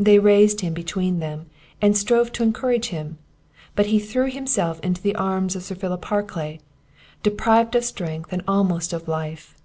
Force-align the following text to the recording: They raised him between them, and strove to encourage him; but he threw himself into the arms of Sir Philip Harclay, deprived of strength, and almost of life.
They 0.00 0.18
raised 0.18 0.62
him 0.62 0.72
between 0.72 1.18
them, 1.18 1.44
and 1.82 1.94
strove 1.94 2.32
to 2.32 2.42
encourage 2.42 2.86
him; 2.86 3.18
but 3.76 3.84
he 3.84 3.98
threw 3.98 4.30
himself 4.30 4.80
into 4.80 5.02
the 5.02 5.14
arms 5.14 5.54
of 5.54 5.62
Sir 5.62 5.74
Philip 5.74 6.06
Harclay, 6.06 6.60
deprived 7.22 7.74
of 7.74 7.84
strength, 7.84 8.32
and 8.32 8.42
almost 8.48 8.94
of 8.94 9.08
life. 9.08 9.56